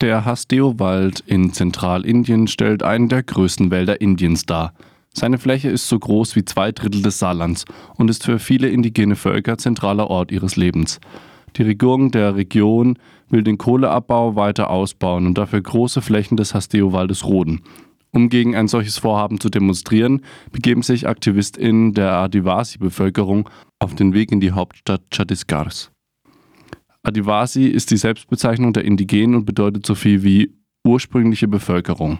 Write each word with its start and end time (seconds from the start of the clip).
Der 0.00 0.24
Hasdeo-Wald 0.24 1.24
in 1.26 1.52
Zentralindien 1.52 2.46
stellt 2.46 2.84
einen 2.84 3.08
der 3.08 3.24
größten 3.24 3.72
Wälder 3.72 4.00
Indiens 4.00 4.46
dar. 4.46 4.72
Seine 5.12 5.38
Fläche 5.38 5.70
ist 5.70 5.88
so 5.88 5.98
groß 5.98 6.36
wie 6.36 6.44
zwei 6.44 6.70
Drittel 6.70 7.02
des 7.02 7.18
Saarlands 7.18 7.64
und 7.96 8.08
ist 8.08 8.22
für 8.22 8.38
viele 8.38 8.68
indigene 8.68 9.16
Völker 9.16 9.58
zentraler 9.58 10.08
Ort 10.08 10.30
ihres 10.30 10.54
Lebens. 10.54 11.00
Die 11.56 11.64
Regierung 11.64 12.12
der 12.12 12.36
Region 12.36 12.96
will 13.28 13.42
den 13.42 13.58
Kohleabbau 13.58 14.36
weiter 14.36 14.70
ausbauen 14.70 15.26
und 15.26 15.36
dafür 15.36 15.60
große 15.62 16.00
Flächen 16.00 16.36
des 16.36 16.54
Hasdeo-Waldes 16.54 17.24
roden. 17.24 17.62
Um 18.12 18.28
gegen 18.28 18.54
ein 18.54 18.68
solches 18.68 18.98
Vorhaben 18.98 19.40
zu 19.40 19.48
demonstrieren, 19.48 20.22
begeben 20.52 20.82
sich 20.82 21.08
AktivistInnen 21.08 21.92
der 21.94 22.12
Adivasi-Bevölkerung 22.12 23.50
auf 23.80 23.96
den 23.96 24.14
Weg 24.14 24.30
in 24.30 24.38
die 24.38 24.52
Hauptstadt 24.52 25.02
Chhattisgarh. 25.10 25.90
Adivasi 27.02 27.66
ist 27.66 27.90
die 27.90 27.96
Selbstbezeichnung 27.96 28.72
der 28.72 28.84
Indigenen 28.84 29.36
und 29.36 29.44
bedeutet 29.44 29.86
so 29.86 29.94
viel 29.94 30.22
wie 30.22 30.52
ursprüngliche 30.84 31.48
Bevölkerung. 31.48 32.18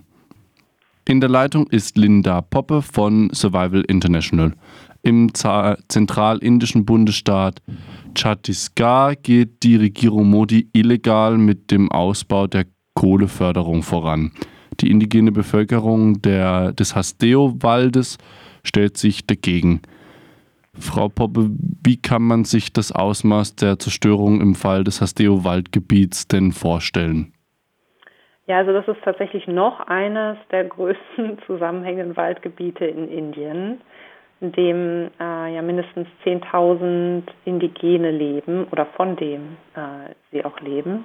In 1.07 1.21
der 1.21 1.31
Leitung 1.31 1.67
ist 1.69 1.97
Linda 1.97 2.43
Poppe 2.43 2.83
von 2.83 3.31
Survival 3.33 3.83
International. 3.89 4.53
Im 5.03 5.33
zentralindischen 5.33 6.85
Bundesstaat 6.85 7.63
Chhattisgarh 8.15 9.15
geht 9.15 9.63
die 9.63 9.77
Regierung 9.77 10.29
Modi 10.29 10.69
illegal 10.73 11.39
mit 11.39 11.71
dem 11.71 11.91
Ausbau 11.91 12.47
der 12.47 12.67
Kohleförderung 12.95 13.83
voran. 13.83 14.33
Die 14.81 14.91
indigene 14.91 15.33
Bevölkerung 15.33 16.21
der, 16.21 16.73
des 16.73 16.95
Hasdeo-Waldes 16.95 18.19
stellt 18.63 18.97
sich 18.97 19.27
dagegen. 19.27 19.81
Frau 20.75 21.09
Poppe, 21.09 21.51
wie 21.85 22.01
kann 22.01 22.23
man 22.23 22.45
sich 22.45 22.73
das 22.73 22.93
Ausmaß 22.93 23.57
der 23.57 23.79
Zerstörung 23.79 24.41
im 24.41 24.55
Fall 24.55 24.85
des 24.85 25.01
Hasdeo-Waldgebiets 25.01 26.29
denn 26.29 26.53
vorstellen? 26.53 27.33
Ja, 28.47 28.57
also 28.57 28.73
das 28.73 28.89
ist 28.89 29.03
tatsächlich 29.05 29.47
noch 29.47 29.81
eines 29.81 30.39
der 30.51 30.65
größten 30.65 31.39
zusammenhängenden 31.47 32.17
Waldgebiete 32.17 32.87
in 32.87 33.09
Indien, 33.09 33.81
in 34.41 34.53
dem 34.53 35.11
äh, 35.21 35.55
ja 35.55 35.63
mindestens 35.63 36.09
10.000 36.25 37.25
Indigene 37.45 38.11
leben 38.11 38.67
oder 38.71 38.87
von 38.87 39.17
dem 39.17 39.59
äh, 39.75 40.15
sie 40.33 40.45
auch 40.45 40.59
leben. 40.61 41.05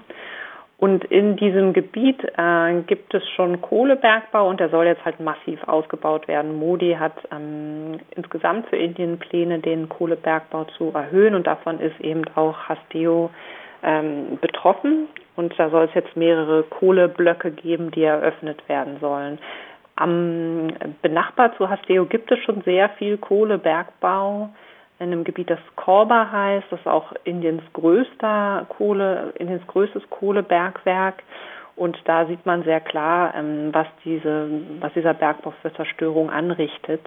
Und 0.77 1.05
in 1.05 1.37
diesem 1.37 1.71
Gebiet 1.71 2.21
äh, 2.37 2.81
gibt 2.87 3.13
es 3.13 3.23
schon 3.35 3.61
Kohlebergbau 3.61 4.49
und 4.49 4.59
der 4.59 4.69
soll 4.69 4.85
jetzt 4.85 5.05
halt 5.05 5.19
massiv 5.19 5.63
ausgebaut 5.67 6.27
werden. 6.27 6.57
Modi 6.59 6.95
hat 6.99 7.13
ähm, 7.31 7.99
insgesamt 8.15 8.67
für 8.67 8.75
Indien 8.75 9.17
Pläne, 9.19 9.59
den 9.59 9.87
Kohlebergbau 9.87 10.65
zu 10.77 10.91
erhöhen 10.93 11.35
und 11.35 11.47
davon 11.47 11.79
ist 11.79 11.99
eben 12.01 12.23
auch 12.35 12.57
Hasteo 12.67 13.29
ähm, 13.83 14.37
betroffen. 14.41 15.07
Und 15.35 15.57
da 15.57 15.69
soll 15.69 15.85
es 15.85 15.93
jetzt 15.93 16.15
mehrere 16.15 16.63
Kohleblöcke 16.63 17.51
geben, 17.51 17.91
die 17.91 18.03
eröffnet 18.03 18.67
werden 18.67 18.97
sollen. 18.99 19.39
Am 19.95 20.69
benachbart 21.01 21.55
zu 21.57 21.69
Hasteo 21.69 22.05
gibt 22.05 22.31
es 22.31 22.39
schon 22.39 22.61
sehr 22.63 22.89
viel 22.89 23.17
Kohlebergbau 23.17 24.49
in 25.03 25.11
einem 25.11 25.23
Gebiet, 25.23 25.49
das 25.49 25.59
Korba 25.75 26.31
heißt. 26.31 26.67
Das 26.71 26.79
ist 26.79 26.87
auch 26.87 27.13
Indiens 27.23 27.61
größter 27.73 28.65
Kohle, 28.69 29.33
Indiens 29.37 29.65
größtes 29.67 30.03
Kohlebergwerk. 30.09 31.23
Und 31.75 31.97
da 32.05 32.25
sieht 32.27 32.45
man 32.45 32.63
sehr 32.63 32.79
klar, 32.79 33.33
ähm, 33.35 33.69
was, 33.71 33.87
diese, 34.05 34.47
was 34.79 34.93
dieser 34.93 35.13
Bergbau 35.13 35.53
für 35.61 35.73
Zerstörung 35.73 36.29
anrichtet. 36.29 37.01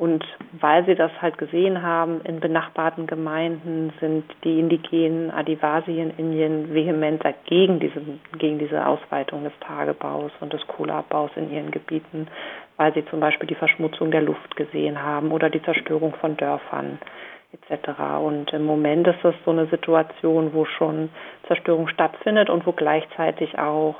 Und 0.00 0.24
weil 0.52 0.86
sie 0.86 0.94
das 0.94 1.12
halt 1.20 1.36
gesehen 1.36 1.82
haben, 1.82 2.22
in 2.22 2.40
benachbarten 2.40 3.06
Gemeinden 3.06 3.92
sind 4.00 4.24
die 4.44 4.58
indigenen 4.58 5.30
Adivasi 5.30 6.00
in 6.00 6.10
Indien 6.16 6.72
vehement 6.72 7.22
dagegen 7.22 7.80
diese, 7.80 8.00
gegen 8.38 8.58
diese 8.58 8.86
Ausweitung 8.86 9.44
des 9.44 9.52
Tagebaus 9.60 10.32
und 10.40 10.54
des 10.54 10.66
Kohleabbaus 10.68 11.30
in 11.36 11.52
ihren 11.52 11.70
Gebieten, 11.70 12.28
weil 12.80 12.94
sie 12.94 13.04
zum 13.04 13.20
Beispiel 13.20 13.46
die 13.46 13.54
Verschmutzung 13.54 14.10
der 14.10 14.22
Luft 14.22 14.56
gesehen 14.56 15.02
haben 15.02 15.32
oder 15.32 15.50
die 15.50 15.62
Zerstörung 15.62 16.14
von 16.14 16.38
Dörfern 16.38 16.98
etc. 17.52 17.90
Und 18.22 18.54
im 18.54 18.64
Moment 18.64 19.06
ist 19.06 19.22
es 19.22 19.34
so 19.44 19.50
eine 19.50 19.66
Situation, 19.66 20.54
wo 20.54 20.64
schon 20.64 21.10
Zerstörung 21.46 21.88
stattfindet 21.88 22.48
und 22.48 22.66
wo 22.66 22.72
gleichzeitig 22.72 23.58
auch 23.58 23.96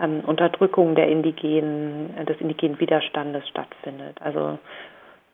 ähm, 0.00 0.22
Unterdrückung 0.26 0.96
der 0.96 1.06
indigenen, 1.06 2.26
des 2.26 2.40
indigenen 2.40 2.80
Widerstandes 2.80 3.48
stattfindet. 3.48 4.16
Also 4.20 4.58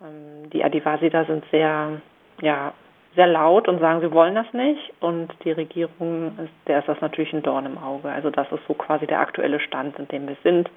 ähm, 0.02 0.50
die 0.50 0.62
Adivasi 0.62 1.08
da 1.08 1.24
sind 1.24 1.42
sehr, 1.50 2.02
ja, 2.42 2.74
sehr 3.16 3.28
laut 3.28 3.66
und 3.66 3.78
sagen, 3.78 4.02
sie 4.02 4.12
wollen 4.12 4.34
das 4.34 4.52
nicht. 4.52 4.92
Und 5.00 5.32
die 5.42 5.52
Regierung, 5.52 6.36
ist, 6.36 6.68
der 6.68 6.80
ist 6.80 6.88
das 6.88 7.00
natürlich 7.00 7.32
ein 7.32 7.42
Dorn 7.42 7.64
im 7.64 7.78
Auge. 7.78 8.10
Also 8.10 8.28
das 8.28 8.52
ist 8.52 8.66
so 8.68 8.74
quasi 8.74 9.06
der 9.06 9.20
aktuelle 9.20 9.60
Stand, 9.60 9.98
in 9.98 10.08
dem 10.08 10.28
wir 10.28 10.36
sind. 10.42 10.68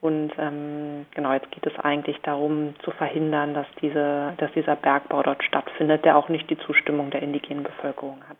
Und 0.00 0.30
ähm, 0.38 1.06
genau, 1.14 1.32
jetzt 1.32 1.50
geht 1.50 1.66
es 1.66 1.76
eigentlich 1.80 2.16
darum 2.22 2.74
zu 2.84 2.92
verhindern, 2.92 3.54
dass, 3.54 3.66
diese, 3.82 4.34
dass 4.38 4.52
dieser 4.52 4.76
Bergbau 4.76 5.22
dort 5.22 5.42
stattfindet, 5.42 6.04
der 6.04 6.16
auch 6.16 6.28
nicht 6.28 6.48
die 6.50 6.58
Zustimmung 6.58 7.10
der 7.10 7.22
indigenen 7.22 7.64
Bevölkerung 7.64 8.18
hat. 8.28 8.36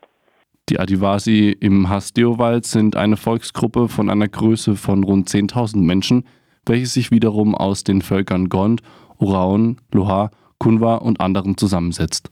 Die 0.68 0.78
Adivasi 0.78 1.56
im 1.58 1.88
Hasdeo-Wald 1.88 2.66
sind 2.66 2.94
eine 2.94 3.16
Volksgruppe 3.16 3.88
von 3.88 4.10
einer 4.10 4.28
Größe 4.28 4.76
von 4.76 5.02
rund 5.02 5.28
10.000 5.28 5.78
Menschen, 5.78 6.24
welche 6.66 6.86
sich 6.86 7.10
wiederum 7.10 7.54
aus 7.54 7.82
den 7.84 8.02
Völkern 8.02 8.48
Gond, 8.48 8.82
Oraon, 9.18 9.80
Loha, 9.92 10.30
Kunwa 10.58 10.96
und 10.96 11.20
anderen 11.20 11.56
zusammensetzt. 11.56 12.30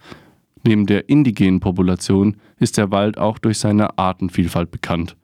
Neben 0.64 0.86
der 0.86 1.08
indigenen 1.08 1.60
Population 1.60 2.36
ist 2.58 2.76
der 2.76 2.90
Wald 2.90 3.18
auch 3.18 3.38
durch 3.38 3.58
seine 3.58 3.98
Artenvielfalt 3.98 4.70
bekannt. 4.70 5.16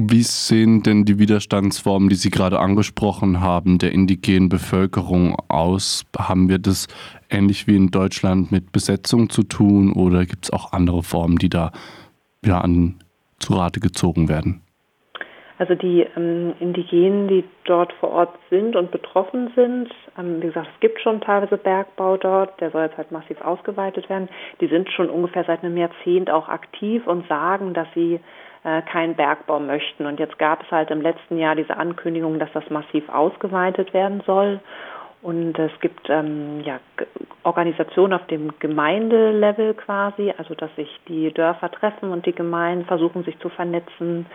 Wie 0.00 0.22
sehen 0.22 0.84
denn 0.84 1.04
die 1.04 1.18
Widerstandsformen, 1.18 2.08
die 2.08 2.14
Sie 2.14 2.30
gerade 2.30 2.60
angesprochen 2.60 3.40
haben, 3.40 3.78
der 3.78 3.90
indigenen 3.90 4.48
Bevölkerung 4.48 5.34
aus? 5.48 6.06
Haben 6.16 6.48
wir 6.48 6.60
das 6.60 6.86
ähnlich 7.30 7.66
wie 7.66 7.74
in 7.74 7.90
Deutschland 7.90 8.52
mit 8.52 8.70
Besetzung 8.70 9.28
zu 9.28 9.42
tun 9.42 9.92
oder 9.92 10.24
gibt 10.24 10.44
es 10.44 10.52
auch 10.52 10.72
andere 10.72 11.02
Formen, 11.02 11.38
die 11.38 11.48
da 11.48 11.72
ja, 12.44 12.60
an 12.60 13.00
zu 13.40 13.54
Rate 13.54 13.80
gezogen 13.80 14.28
werden? 14.28 14.62
Also 15.58 15.74
die 15.74 16.06
ähm, 16.16 16.54
Indigenen, 16.60 17.26
die 17.26 17.42
dort 17.64 17.92
vor 17.94 18.10
Ort 18.10 18.38
sind 18.50 18.76
und 18.76 18.92
betroffen 18.92 19.50
sind, 19.56 19.88
ähm, 20.16 20.40
wie 20.40 20.46
gesagt, 20.46 20.68
es 20.72 20.80
gibt 20.80 21.00
schon 21.00 21.20
teilweise 21.20 21.56
Bergbau 21.56 22.16
dort, 22.18 22.60
der 22.60 22.70
soll 22.70 22.82
jetzt 22.82 22.96
halt 22.96 23.10
massiv 23.10 23.40
ausgeweitet 23.40 24.08
werden. 24.08 24.28
Die 24.60 24.68
sind 24.68 24.88
schon 24.92 25.10
ungefähr 25.10 25.42
seit 25.42 25.64
einem 25.64 25.76
Jahrzehnt 25.76 26.30
auch 26.30 26.48
aktiv 26.48 27.04
und 27.08 27.26
sagen, 27.26 27.74
dass 27.74 27.88
sie 27.96 28.20
äh, 28.68 28.82
keinen 28.82 29.14
Bergbau 29.14 29.60
möchten. 29.60 30.04
Und 30.06 30.20
jetzt 30.20 30.38
gab 30.38 30.62
es 30.62 30.70
halt 30.70 30.90
im 30.90 31.00
letzten 31.00 31.38
Jahr 31.38 31.54
diese 31.54 31.76
Ankündigung, 31.76 32.38
dass 32.38 32.52
das 32.52 32.68
massiv 32.68 33.08
ausgeweitet 33.08 33.94
werden 33.94 34.22
soll. 34.26 34.60
Und 35.22 35.58
es 35.58 35.72
gibt 35.80 36.08
ähm, 36.10 36.60
ja, 36.64 36.78
Organisationen 37.42 38.12
auf 38.12 38.26
dem 38.26 38.52
Gemeindelevel 38.58 39.74
quasi, 39.74 40.32
also 40.36 40.54
dass 40.54 40.74
sich 40.76 40.88
die 41.08 41.32
Dörfer 41.32 41.70
treffen 41.70 42.12
und 42.12 42.26
die 42.26 42.34
Gemeinden 42.34 42.84
versuchen 42.84 43.24
sich 43.24 43.38
zu 43.40 43.48
vernetzen, 43.48 44.26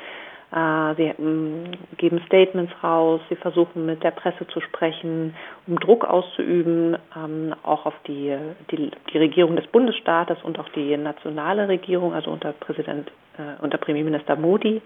sie 0.54 1.14
ähm, 1.18 1.72
geben 1.98 2.22
Statements 2.28 2.72
raus, 2.84 3.22
sie 3.30 3.36
versuchen 3.36 3.88
mit 3.88 4.04
der 4.04 4.12
Presse 4.12 4.46
zu 4.48 4.62
sprechen, 4.62 5.36
um 5.66 5.80
Druck 5.80 6.06
auszuüben, 6.06 6.96
ähm, 7.16 7.56
auch 7.64 7.88
auf 7.88 7.96
die, 8.08 8.38
die, 8.70 8.92
die 9.12 9.18
Regierung 9.18 9.56
des 9.56 9.66
Bundesstaates 9.68 10.38
und 10.44 10.60
auch 10.60 10.70
die 10.70 10.96
nationale 10.96 11.68
Regierung, 11.68 12.14
also 12.14 12.30
unter 12.30 12.52
Präsident, 12.54 13.12
äh, 13.38 13.64
unter 13.64 13.80
Premierminister 13.80 14.36
Modi. 14.36 14.82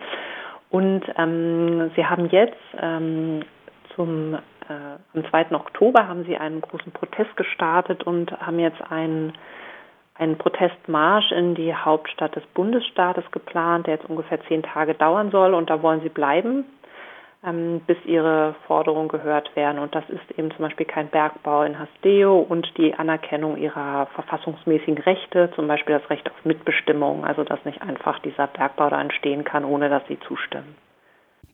Und 0.70 1.04
ähm, 1.18 1.92
sie 1.96 2.06
haben 2.06 2.30
jetzt 2.30 2.56
ähm, 2.82 3.42
zum 3.96 4.36
äh, 4.36 5.18
am 5.18 5.30
2. 5.30 5.52
Oktober 5.52 6.08
haben 6.08 6.24
sie 6.26 6.38
einen 6.38 6.62
großen 6.62 6.92
Protest 6.92 7.36
gestartet 7.36 8.04
und 8.04 8.32
haben 8.40 8.60
jetzt 8.60 8.82
einen 8.90 9.34
einen 10.18 10.38
Protestmarsch 10.38 11.32
in 11.32 11.56
die 11.56 11.74
Hauptstadt 11.74 12.36
des 12.36 12.44
Bundesstaates 12.54 13.24
geplant, 13.32 13.88
der 13.88 13.96
jetzt 13.96 14.10
ungefähr 14.10 14.40
zehn 14.48 14.64
Tage 14.64 14.94
dauern 14.94 15.32
soll. 15.32 15.54
Und 15.54 15.70
da 15.70 15.82
wollen 15.82 16.02
sie 16.02 16.10
bleiben, 16.10 16.66
ähm, 17.44 17.82
bis 17.86 17.98
ihre 18.06 18.56
Forderungen 18.66 19.10
gehört 19.10 19.56
werden. 19.56 19.80
Und 19.80 19.94
das 19.94 20.04
ist 20.10 20.38
eben 20.38 20.50
zum 20.52 20.60
Beispiel 20.60 20.86
kein 20.86 21.10
Bergbau 21.10 21.64
in 21.64 21.78
Hasteo 21.78 22.40
und 22.40 22.68
die 22.78 22.96
Anerkennung 22.96 23.58
ihrer 23.58 24.08
verfassungsmäßigen 24.16 24.98
Rechte, 25.00 25.52
zum 25.56 25.68
Beispiel 25.68 26.00
das 26.00 26.10
Recht 26.10 26.30
auf 26.30 26.46
Mitbestimmung, 26.46 27.24
also 27.24 27.44
dass 27.44 27.64
nicht 27.66 27.82
einfach 27.82 28.20
dieser 28.20 28.48
Bergbau 28.48 28.90
da 28.90 29.00
entstehen 29.00 29.44
kann, 29.44 29.66
ohne 29.66 29.90
dass 29.90 30.02
sie 30.08 30.20
zustimmen. 30.28 30.76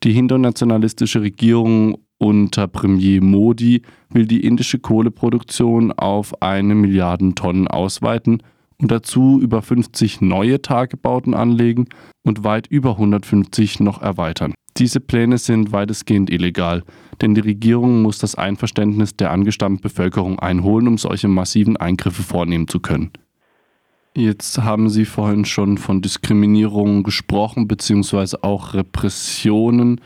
Die 0.04 0.12
hindu-nationalistische 0.12 1.22
Regierung 1.22 1.98
unter 2.24 2.70
Premier 2.70 3.22
Modi 3.22 3.82
will 4.10 4.26
die 4.26 4.46
indische 4.46 4.80
Kohleproduktion 4.80 5.92
auf 5.92 6.42
eine 6.42 6.74
Milliarde 6.74 7.36
Tonnen 7.36 7.68
ausweiten 7.68 8.42
und 8.78 8.92
dazu 8.92 9.42
über 9.42 9.62
50 9.62 10.22
neue 10.22 10.62
Tagebauten 10.62 11.34
anlegen 11.34 11.88
und 12.24 12.46
weit 12.46 12.68
über 12.68 12.92
150 12.92 13.82
noch 13.82 14.02
erweitern. 14.02 14.54
Diese 14.78 15.02
Pläne 15.02 15.38
sind 15.38 15.74
weitestgehend 15.74 16.30
illegal, 16.30 16.84
denn 17.22 17.36
die 17.36 17.42
Regierung 17.42 18.02
muss 18.02 18.20
das 18.20 18.36
Einverständnis 18.36 19.18
der 19.18 19.32
angestammten 19.32 19.82
Bevölkerung 19.82 20.40
einholen, 20.40 20.88
um 20.88 20.98
solche 20.98 21.28
massiven 21.28 21.76
Eingriffe 21.76 22.24
vornehmen 22.24 22.70
zu 22.70 22.80
können. 22.80 23.12
Jetzt 24.16 24.62
haben 24.62 24.90
Sie 24.90 25.06
vorhin 25.06 25.44
schon 25.44 25.78
von 25.78 26.02
Diskriminierung 26.02 27.04
gesprochen, 27.04 27.68
beziehungsweise 27.68 28.44
auch 28.44 28.76
Repressionen. 28.76 30.00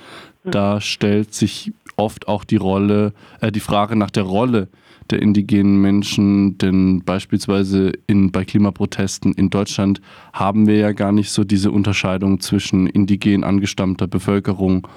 Da 0.51 0.79
stellt 0.79 1.33
sich 1.33 1.73
oft 1.97 2.27
auch 2.27 2.43
die 2.43 2.55
Rolle, 2.55 3.13
äh, 3.41 3.51
die 3.51 3.59
Frage 3.59 3.95
nach 3.95 4.11
der 4.11 4.23
Rolle 4.23 4.69
der 5.09 5.21
indigenen 5.21 5.81
Menschen, 5.81 6.57
denn 6.57 7.03
beispielsweise 7.03 7.93
in, 8.07 8.31
bei 8.31 8.45
Klimaprotesten 8.45 9.33
in 9.33 9.49
Deutschland 9.49 10.01
haben 10.33 10.67
wir 10.67 10.75
ja 10.77 10.91
gar 10.91 11.11
nicht 11.11 11.31
so 11.31 11.43
diese 11.43 11.71
Unterscheidung 11.71 12.39
zwischen 12.39 12.87
indigen 12.87 13.43
angestammter 13.43 14.07
Bevölkerung 14.07 14.87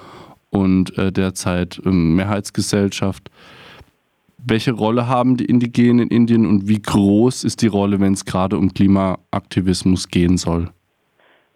und 0.49 0.97
äh, 0.97 1.11
derzeit 1.11 1.81
äh, 1.85 1.89
Mehrheitsgesellschaft. 1.89 3.31
Welche 4.37 4.71
Rolle 4.71 5.07
haben 5.07 5.37
die 5.37 5.45
Indigenen 5.45 5.99
in 5.99 6.09
Indien 6.09 6.45
und 6.45 6.67
wie 6.67 6.81
groß 6.81 7.43
ist 7.43 7.61
die 7.61 7.67
Rolle, 7.67 7.99
wenn 7.99 8.13
es 8.13 8.25
gerade 8.25 8.57
um 8.57 8.73
Klimaaktivismus 8.73 10.09
gehen 10.09 10.37
soll? 10.37 10.71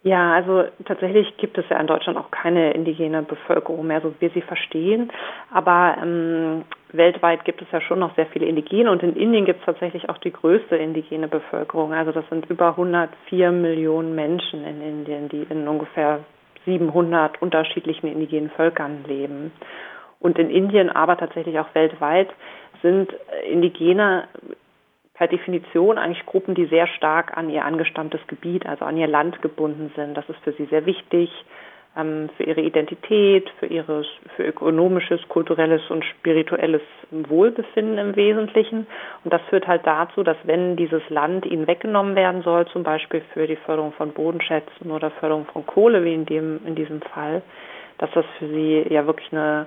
Ja, 0.06 0.34
also 0.34 0.62
tatsächlich 0.84 1.36
gibt 1.36 1.58
es 1.58 1.64
ja 1.68 1.80
in 1.80 1.88
Deutschland 1.88 2.16
auch 2.16 2.30
keine 2.30 2.70
indigene 2.74 3.22
Bevölkerung 3.22 3.88
mehr, 3.88 4.00
so 4.00 4.14
wie 4.14 4.20
wir 4.20 4.30
sie 4.30 4.40
verstehen. 4.40 5.10
Aber 5.52 5.96
ähm, 6.00 6.62
weltweit 6.92 7.44
gibt 7.44 7.60
es 7.60 7.66
ja 7.72 7.80
schon 7.80 7.98
noch 7.98 8.14
sehr 8.14 8.26
viele 8.26 8.46
Indigene 8.46 8.88
und 8.92 9.02
in 9.02 9.16
Indien 9.16 9.46
gibt 9.46 9.58
es 9.58 9.66
tatsächlich 9.66 10.08
auch 10.08 10.18
die 10.18 10.32
größte 10.32 10.76
indigene 10.76 11.26
Bevölkerung. 11.26 11.92
Also 11.92 12.12
das 12.12 12.24
sind 12.28 12.48
über 12.48 12.68
104 12.68 13.50
Millionen 13.50 14.14
Menschen 14.14 14.64
in 14.64 14.80
Indien, 14.80 15.28
die 15.28 15.44
in 15.50 15.66
ungefähr 15.66 16.20
700 16.66 17.42
unterschiedlichen 17.42 18.06
indigenen 18.06 18.50
Völkern 18.50 19.02
leben. 19.08 19.50
Und 20.20 20.38
in 20.38 20.50
Indien, 20.50 20.88
aber 20.88 21.16
tatsächlich 21.16 21.58
auch 21.58 21.74
weltweit, 21.74 22.28
sind 22.80 23.12
Indigene 23.50 24.28
per 25.16 25.28
Definition 25.28 25.98
eigentlich 25.98 26.26
Gruppen, 26.26 26.54
die 26.54 26.66
sehr 26.66 26.86
stark 26.86 27.36
an 27.36 27.48
ihr 27.48 27.64
angestammtes 27.64 28.20
Gebiet, 28.26 28.66
also 28.66 28.84
an 28.84 28.96
ihr 28.96 29.06
Land 29.06 29.40
gebunden 29.40 29.90
sind. 29.96 30.14
Das 30.14 30.28
ist 30.28 30.38
für 30.44 30.52
sie 30.52 30.66
sehr 30.66 30.84
wichtig, 30.84 31.30
ähm, 31.96 32.28
für 32.36 32.42
ihre 32.42 32.60
Identität, 32.60 33.48
für 33.58 33.66
ihres, 33.66 34.06
für 34.36 34.44
ökonomisches, 34.44 35.26
kulturelles 35.28 35.80
und 35.90 36.04
spirituelles 36.04 36.82
Wohlbefinden 37.10 37.96
im 37.96 38.16
Wesentlichen. 38.16 38.86
Und 39.24 39.32
das 39.32 39.40
führt 39.48 39.66
halt 39.66 39.86
dazu, 39.86 40.22
dass 40.22 40.36
wenn 40.44 40.76
dieses 40.76 41.02
Land 41.08 41.46
ihnen 41.46 41.66
weggenommen 41.66 42.14
werden 42.14 42.42
soll, 42.42 42.66
zum 42.66 42.82
Beispiel 42.82 43.22
für 43.32 43.46
die 43.46 43.56
Förderung 43.56 43.92
von 43.92 44.12
Bodenschätzen 44.12 44.90
oder 44.90 45.10
Förderung 45.12 45.46
von 45.46 45.64
Kohle, 45.64 46.04
wie 46.04 46.14
in 46.14 46.26
dem, 46.26 46.60
in 46.66 46.74
diesem 46.74 47.00
Fall, 47.00 47.42
dass 47.96 48.10
das 48.10 48.26
für 48.38 48.48
sie 48.48 48.84
ja 48.90 49.06
wirklich 49.06 49.32
eine 49.32 49.66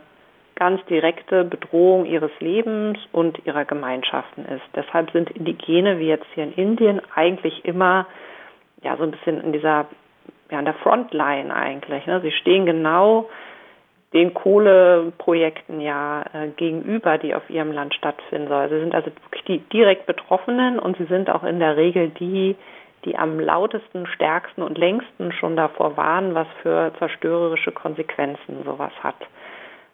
ganz 0.59 0.83
direkte 0.85 1.45
Bedrohung 1.45 2.06
ihres 2.06 2.31
Lebens 2.39 3.00
und 3.11 3.45
ihrer 3.45 3.65
Gemeinschaften 3.65 4.45
ist. 4.45 4.65
Deshalb 4.75 5.11
sind 5.11 5.31
Indigene, 5.31 5.97
wie 6.00 6.07
jetzt 6.07 6.27
hier 6.35 6.44
in 6.44 6.53
Indien, 6.53 7.01
eigentlich 7.15 7.65
immer 7.65 8.06
ja 8.83 8.95
so 8.97 9.03
ein 9.03 9.11
bisschen 9.11 9.41
in 9.41 9.53
dieser 9.53 9.88
ja, 10.51 10.59
an 10.59 10.65
der 10.65 10.73
Frontline 10.75 11.53
eigentlich. 11.53 12.06
Ne? 12.06 12.21
Sie 12.21 12.31
stehen 12.31 12.65
genau 12.65 13.29
den 14.13 14.33
Kohleprojekten 14.33 15.81
ja 15.81 16.23
äh, 16.33 16.47
gegenüber, 16.50 17.17
die 17.17 17.35
auf 17.35 17.47
ihrem 17.50 17.71
Land 17.71 17.94
stattfinden 17.94 18.47
sollen. 18.47 18.69
Sie 18.69 18.79
sind 18.79 18.95
also 18.95 19.11
wirklich 19.25 19.44
die 19.45 19.59
direkt 19.69 20.07
Betroffenen 20.07 20.79
und 20.79 20.97
sie 20.97 21.06
sind 21.06 21.29
auch 21.29 21.44
in 21.44 21.59
der 21.59 21.77
Regel 21.77 22.09
die, 22.09 22.56
die 23.06 23.17
am 23.17 23.39
lautesten, 23.39 24.07
stärksten 24.07 24.63
und 24.63 24.77
längsten 24.77 25.31
schon 25.31 25.56
davor 25.56 25.95
warnen, 25.95 26.33
was 26.33 26.47
für 26.63 26.91
zerstörerische 26.97 27.71
Konsequenzen 27.71 28.63
sowas 28.65 28.91
hat. 29.03 29.15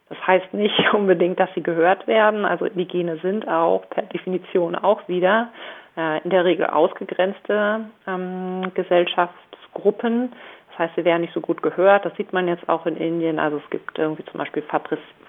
Das 0.10 0.18
heißt 0.26 0.54
nicht 0.54 0.78
unbedingt, 0.94 1.40
dass 1.40 1.50
sie 1.56 1.64
gehört 1.64 2.08
werden. 2.08 2.46
Also 2.46 2.66
Indigene 2.66 3.18
sind 3.18 3.48
auch 3.48 3.90
per 3.90 4.04
Definition 4.04 4.76
auch 4.76 5.08
wieder 5.08 5.50
äh, 5.98 6.22
in 6.24 6.30
der 6.30 6.46
Regel 6.46 6.68
ausgegrenzte 6.68 7.86
ähm, 8.08 8.72
Gesellschaftsgruppen. 8.74 10.34
Das 10.70 10.80
heißt, 10.80 10.96
sie 10.96 11.06
werden 11.06 11.22
nicht 11.22 11.34
so 11.34 11.40
gut 11.40 11.62
gehört. 11.64 12.06
Das 12.06 12.16
sieht 12.18 12.34
man 12.34 12.50
jetzt 12.50 12.68
auch 12.68 12.86
in 12.86 12.98
Indien. 12.98 13.40
Also 13.40 13.58
es 13.58 13.70
gibt 13.70 13.98
irgendwie 13.98 14.26
zum 14.26 14.40
Beispiel 14.40 14.64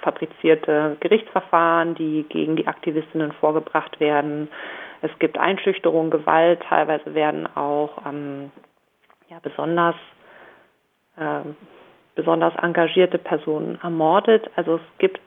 fabrizierte 0.03 0.97
Gerichtsverfahren, 0.99 1.95
die 1.95 2.25
gegen 2.29 2.57
die 2.57 2.67
Aktivistinnen 2.67 3.31
vorgebracht 3.33 4.01
werden. 4.01 4.49
Es 5.03 5.11
gibt 5.21 5.39
Einschüchterung, 5.39 6.11
Gewalt. 6.11 6.61
Teilweise 6.69 7.15
werden 7.15 7.47
auch 7.55 8.05
ähm, 8.07 8.51
ja, 9.29 9.39
besonders 9.41 9.95
äh, 11.17 11.41
besonders 12.17 12.55
engagierte 12.61 13.19
Personen 13.19 13.79
ermordet. 13.83 14.51
Also 14.57 14.77
es 14.77 14.99
gibt, 14.99 15.21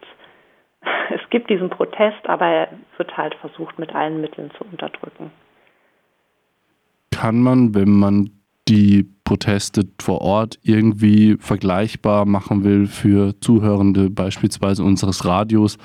es 1.09 1.21
gibt 1.30 1.50
diesen 1.50 1.69
Protest, 1.69 2.25
aber 2.25 2.45
er 2.45 2.69
wird 2.97 3.15
halt 3.15 3.36
versucht, 3.36 3.80
mit 3.80 3.95
allen 3.95 4.19
Mitteln 4.19 4.51
zu 4.57 4.65
unterdrücken. 4.65 5.31
Kann 7.12 7.41
man, 7.41 7.74
wenn 7.74 7.91
man 7.91 8.31
die 8.68 9.07
Proteste 9.24 9.88
vor 10.00 10.21
Ort 10.21 10.59
irgendwie 10.63 11.38
vergleichbar 11.39 12.25
machen 12.25 12.63
will 12.63 12.88
für 12.88 13.39
Zuhörende 13.42 14.09
beispielsweise 14.09 14.83
unseres 14.83 15.25
Radios, 15.25 15.77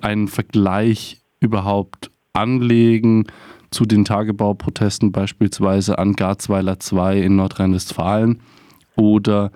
einen 0.00 0.28
Vergleich 0.28 1.18
überhaupt 1.40 2.10
anlegen 2.32 3.26
zu 3.70 3.84
den 3.84 4.04
Tagebauprotesten 4.04 5.12
beispielsweise 5.12 5.98
an 5.98 6.14
Garzweiler 6.14 6.78
2 6.78 7.18
in 7.18 7.36
Nordrhein-Westfalen 7.36 8.40
oder 8.96 9.50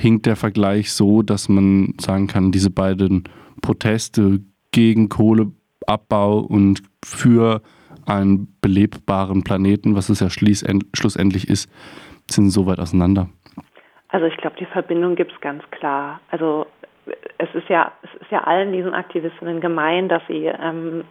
hinkt 0.00 0.26
der 0.26 0.36
Vergleich 0.36 0.92
so, 0.92 1.22
dass 1.22 1.48
man 1.48 1.94
sagen 2.00 2.26
kann, 2.26 2.52
diese 2.52 2.70
beiden 2.70 3.24
Proteste 3.60 4.40
gegen 4.72 5.08
Kohleabbau 5.08 6.38
und 6.38 6.82
für 7.04 7.60
einen 8.06 8.56
belebbaren 8.60 9.44
Planeten, 9.44 9.94
was 9.94 10.08
es 10.08 10.20
ja 10.20 10.30
schlussendlich 10.30 11.48
ist, 11.48 11.70
sind 12.30 12.50
so 12.50 12.66
weit 12.66 12.78
auseinander. 12.78 13.28
Also 14.08 14.26
ich 14.26 14.36
glaube, 14.38 14.56
die 14.58 14.66
Verbindung 14.66 15.16
gibt 15.16 15.32
es 15.32 15.40
ganz 15.40 15.62
klar. 15.70 16.20
Also 16.30 16.66
es 17.38 17.48
ist 17.54 17.68
ja, 17.68 17.92
es 18.02 18.22
ist 18.22 18.30
ja 18.30 18.44
allen 18.44 18.72
diesen 18.72 18.94
Aktivistinnen 18.94 19.60
gemein, 19.60 20.08
dass 20.08 20.22
sie 20.28 20.46
ähm, 20.46 21.04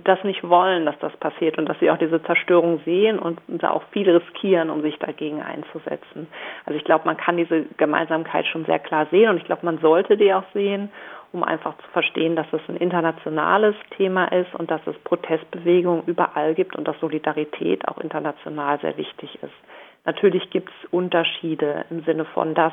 das 0.00 0.22
nicht 0.24 0.48
wollen, 0.48 0.86
dass 0.86 0.98
das 1.00 1.16
passiert 1.16 1.58
und 1.58 1.68
dass 1.68 1.78
sie 1.80 1.90
auch 1.90 1.98
diese 1.98 2.22
Zerstörung 2.22 2.80
sehen 2.84 3.18
und 3.18 3.40
da 3.48 3.70
auch 3.70 3.82
viel 3.90 4.08
riskieren, 4.10 4.70
um 4.70 4.82
sich 4.82 4.98
dagegen 4.98 5.42
einzusetzen. 5.42 6.28
Also 6.64 6.78
ich 6.78 6.84
glaube, 6.84 7.04
man 7.06 7.16
kann 7.16 7.36
diese 7.36 7.64
Gemeinsamkeit 7.76 8.46
schon 8.46 8.64
sehr 8.64 8.78
klar 8.78 9.06
sehen 9.10 9.30
und 9.30 9.36
ich 9.36 9.44
glaube, 9.44 9.66
man 9.66 9.78
sollte 9.78 10.16
die 10.16 10.32
auch 10.32 10.44
sehen, 10.54 10.90
um 11.32 11.42
einfach 11.42 11.76
zu 11.78 11.88
verstehen, 11.92 12.36
dass 12.36 12.46
es 12.52 12.60
ein 12.68 12.76
internationales 12.76 13.74
Thema 13.96 14.26
ist 14.26 14.54
und 14.54 14.70
dass 14.70 14.80
es 14.86 14.98
Protestbewegungen 15.04 16.04
überall 16.06 16.54
gibt 16.54 16.76
und 16.76 16.86
dass 16.86 16.98
Solidarität 17.00 17.88
auch 17.88 17.98
international 17.98 18.78
sehr 18.80 18.96
wichtig 18.96 19.38
ist. 19.42 19.54
Natürlich 20.04 20.50
gibt 20.50 20.68
es 20.70 20.90
Unterschiede 20.90 21.84
im 21.90 22.02
Sinne 22.04 22.24
von, 22.24 22.54
dass 22.54 22.72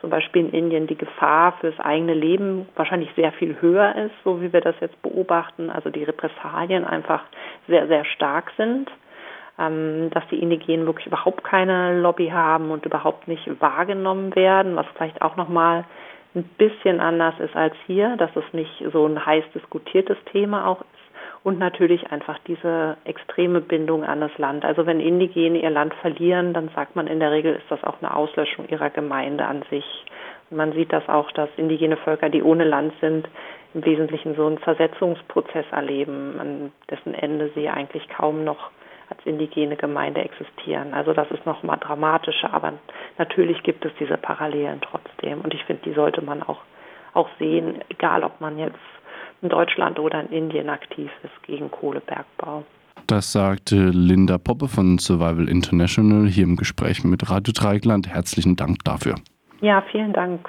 zum 0.00 0.10
Beispiel 0.10 0.46
in 0.46 0.52
Indien 0.52 0.86
die 0.86 0.98
Gefahr 0.98 1.52
fürs 1.60 1.78
eigene 1.80 2.14
Leben 2.14 2.68
wahrscheinlich 2.74 3.10
sehr 3.16 3.32
viel 3.32 3.60
höher 3.60 3.94
ist, 3.94 4.14
so 4.24 4.42
wie 4.42 4.52
wir 4.52 4.60
das 4.60 4.74
jetzt 4.80 5.00
beobachten. 5.02 5.70
Also 5.70 5.90
die 5.90 6.04
Repressalien 6.04 6.84
einfach 6.84 7.22
sehr, 7.68 7.86
sehr 7.86 8.04
stark 8.04 8.52
sind. 8.56 8.90
Ähm, 9.56 10.10
dass 10.10 10.26
die 10.32 10.42
Indigenen 10.42 10.84
wirklich 10.84 11.06
überhaupt 11.06 11.44
keine 11.44 12.00
Lobby 12.00 12.30
haben 12.30 12.72
und 12.72 12.84
überhaupt 12.84 13.28
nicht 13.28 13.48
wahrgenommen 13.60 14.34
werden, 14.34 14.74
was 14.74 14.84
vielleicht 14.96 15.22
auch 15.22 15.36
nochmal 15.36 15.84
ein 16.34 16.42
bisschen 16.58 16.98
anders 16.98 17.38
ist 17.38 17.54
als 17.54 17.74
hier, 17.86 18.16
dass 18.16 18.34
es 18.34 18.44
nicht 18.52 18.84
so 18.92 19.06
ein 19.06 19.24
heiß 19.24 19.44
diskutiertes 19.54 20.16
Thema 20.32 20.66
auch 20.66 20.84
und 21.44 21.58
natürlich 21.58 22.10
einfach 22.10 22.38
diese 22.46 22.96
extreme 23.04 23.60
Bindung 23.60 24.02
an 24.02 24.20
das 24.20 24.36
Land. 24.38 24.64
Also 24.64 24.86
wenn 24.86 24.98
Indigene 24.98 25.62
ihr 25.62 25.70
Land 25.70 25.94
verlieren, 25.94 26.54
dann 26.54 26.70
sagt 26.74 26.96
man 26.96 27.06
in 27.06 27.20
der 27.20 27.30
Regel, 27.30 27.54
ist 27.54 27.70
das 27.70 27.84
auch 27.84 28.00
eine 28.00 28.16
Auslöschung 28.16 28.66
ihrer 28.68 28.88
Gemeinde 28.88 29.44
an 29.44 29.62
sich. 29.68 29.84
Und 30.50 30.56
man 30.56 30.72
sieht 30.72 30.90
das 30.90 31.06
auch, 31.06 31.30
dass 31.32 31.50
indigene 31.58 31.98
Völker, 31.98 32.30
die 32.30 32.42
ohne 32.42 32.64
Land 32.64 32.94
sind, 33.00 33.28
im 33.74 33.84
Wesentlichen 33.84 34.34
so 34.36 34.46
einen 34.46 34.58
Versetzungsprozess 34.58 35.66
erleben, 35.70 36.40
an 36.40 36.72
dessen 36.90 37.12
Ende 37.12 37.50
sie 37.54 37.68
eigentlich 37.68 38.08
kaum 38.08 38.44
noch 38.44 38.70
als 39.10 39.20
indigene 39.26 39.76
Gemeinde 39.76 40.22
existieren. 40.22 40.94
Also 40.94 41.12
das 41.12 41.30
ist 41.30 41.44
noch 41.44 41.62
mal 41.62 41.76
dramatischer, 41.76 42.54
aber 42.54 42.72
natürlich 43.18 43.62
gibt 43.62 43.84
es 43.84 43.92
diese 44.00 44.16
Parallelen 44.16 44.80
trotzdem. 44.80 45.42
Und 45.42 45.52
ich 45.52 45.62
finde, 45.64 45.82
die 45.84 45.92
sollte 45.92 46.22
man 46.22 46.42
auch, 46.42 46.60
auch 47.12 47.28
sehen, 47.38 47.82
egal 47.90 48.24
ob 48.24 48.40
man 48.40 48.58
jetzt 48.58 48.78
in 49.44 49.50
Deutschland 49.50 49.98
oder 49.98 50.22
in 50.22 50.30
Indien 50.30 50.68
aktiv 50.68 51.10
ist 51.22 51.42
gegen 51.46 51.70
Kohlebergbau. 51.70 52.64
Das 53.06 53.32
sagte 53.32 53.90
Linda 53.90 54.38
Poppe 54.38 54.66
von 54.66 54.98
Survival 54.98 55.48
International 55.48 56.26
hier 56.26 56.44
im 56.44 56.56
Gespräch 56.56 57.04
mit 57.04 57.30
Radio 57.30 57.52
Dreigland. 57.54 58.08
Herzlichen 58.08 58.56
Dank 58.56 58.78
dafür. 58.84 59.16
Ja, 59.60 59.82
vielen 59.92 60.12
Dank. 60.12 60.48